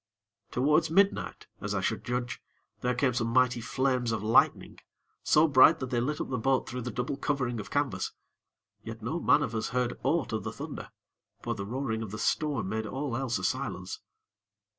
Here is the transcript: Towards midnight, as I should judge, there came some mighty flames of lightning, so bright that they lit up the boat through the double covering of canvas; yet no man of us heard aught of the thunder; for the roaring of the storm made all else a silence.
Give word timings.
Towards 0.49 0.89
midnight, 0.89 1.45
as 1.59 1.75
I 1.75 1.81
should 1.81 2.03
judge, 2.03 2.41
there 2.79 2.95
came 2.95 3.13
some 3.13 3.27
mighty 3.27 3.61
flames 3.61 4.11
of 4.11 4.23
lightning, 4.23 4.79
so 5.21 5.47
bright 5.47 5.77
that 5.77 5.91
they 5.91 5.99
lit 6.01 6.19
up 6.19 6.31
the 6.31 6.39
boat 6.39 6.67
through 6.67 6.81
the 6.81 6.89
double 6.89 7.17
covering 7.17 7.59
of 7.59 7.69
canvas; 7.69 8.11
yet 8.83 9.03
no 9.03 9.19
man 9.19 9.43
of 9.43 9.53
us 9.53 9.67
heard 9.69 9.99
aught 10.01 10.33
of 10.33 10.43
the 10.43 10.51
thunder; 10.51 10.89
for 11.43 11.53
the 11.53 11.67
roaring 11.67 12.01
of 12.01 12.09
the 12.09 12.17
storm 12.17 12.69
made 12.69 12.87
all 12.87 13.15
else 13.15 13.37
a 13.37 13.43
silence. 13.43 13.99